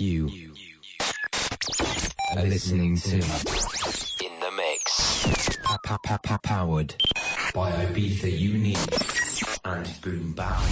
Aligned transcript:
You 0.00 0.28
are 2.36 2.44
listening 2.44 2.96
to 2.98 3.16
In 3.16 3.20
the 4.40 4.50
Mix. 4.56 5.56
Pa- 5.64 5.78
pa- 5.84 5.98
pa- 6.04 6.18
pa- 6.22 6.38
powered 6.40 6.94
by 7.52 7.72
Ibiza 7.72 8.30
Unique 8.30 8.78
and 9.64 9.88
Boom 10.00 10.34
Bap. 10.34 10.62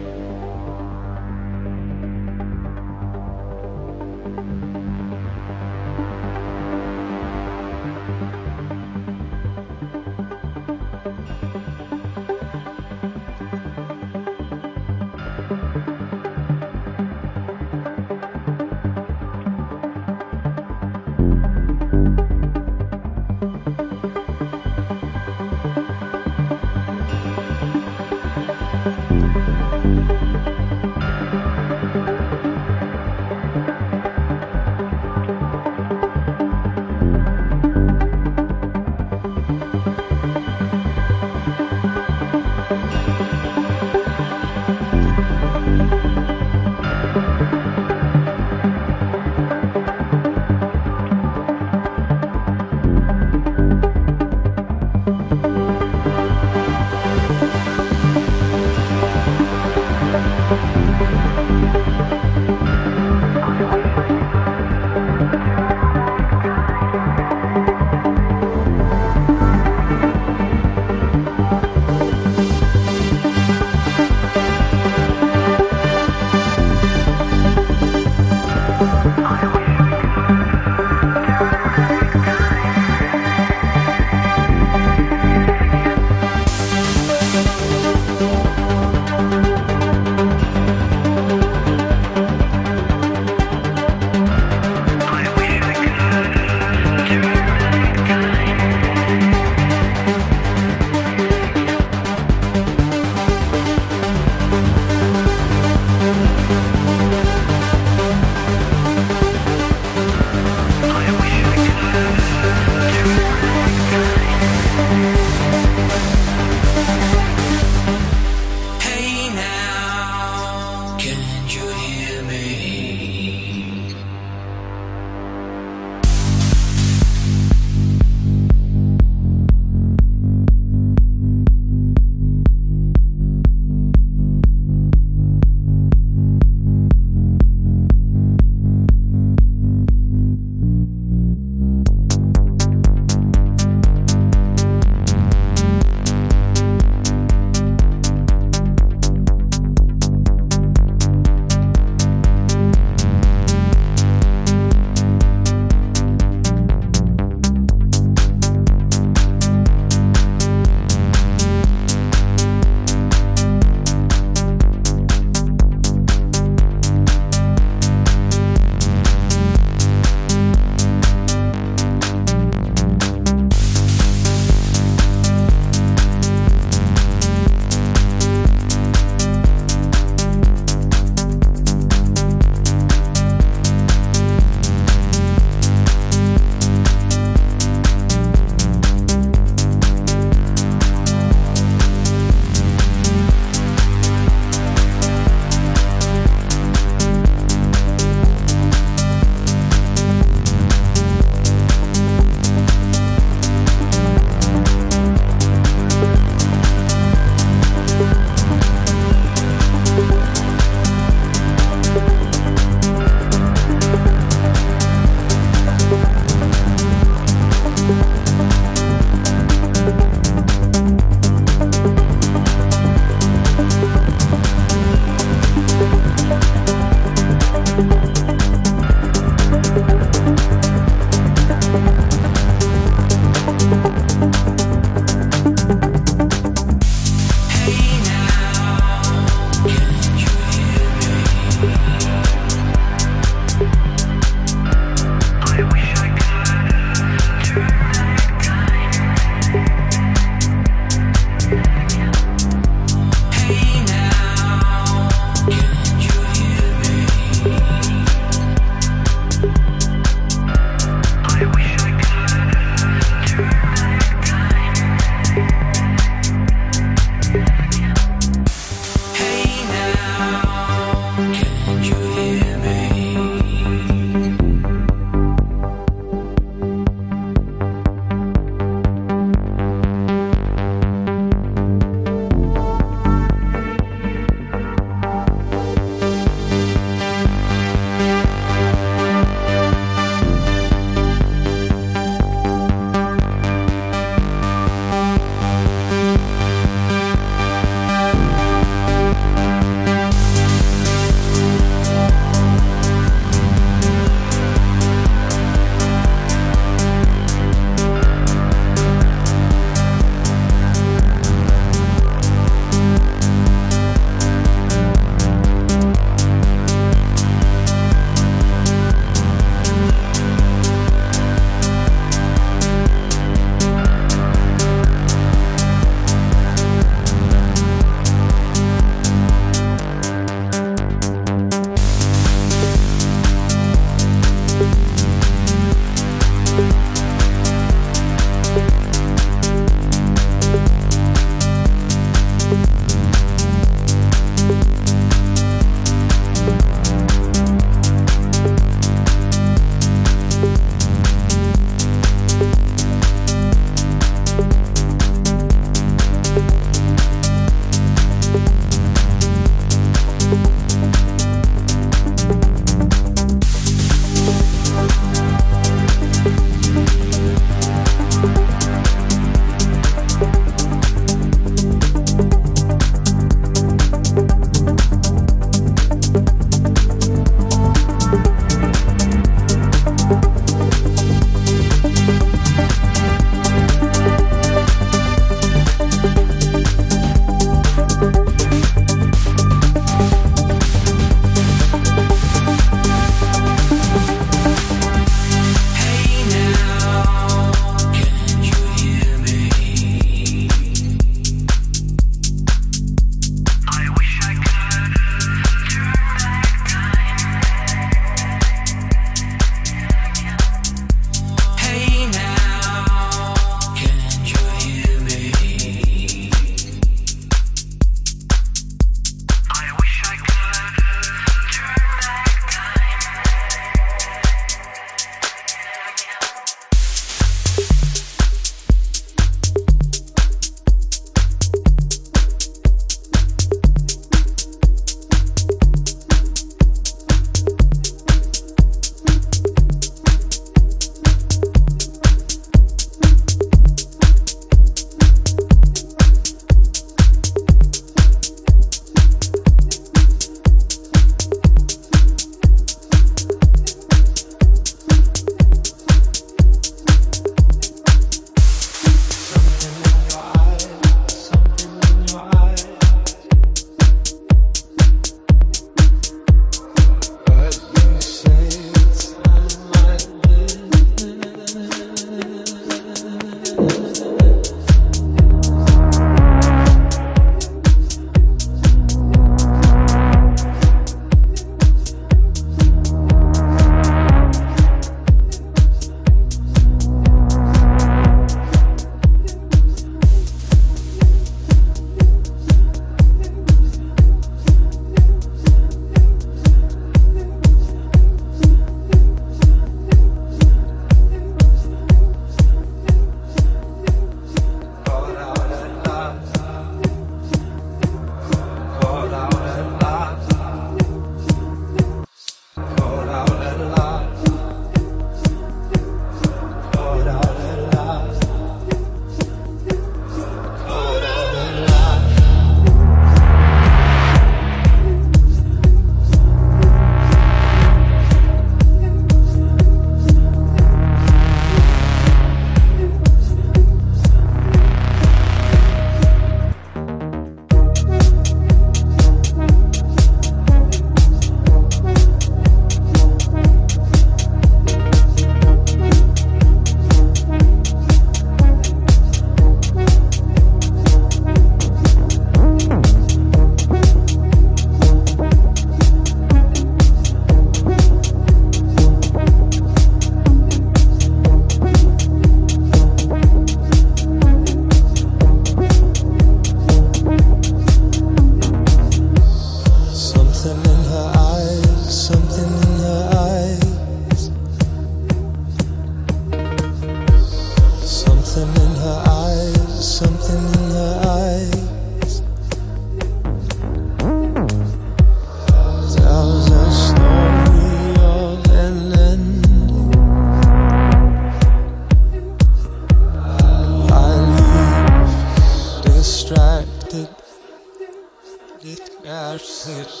Bet 599.67 600.00